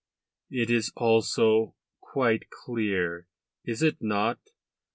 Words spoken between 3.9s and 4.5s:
not?